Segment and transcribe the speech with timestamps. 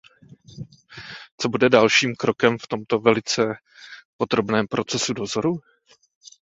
[1.37, 3.53] Co bude dalším krokem v tomto velice
[4.17, 5.59] podrobném procesu dozoru?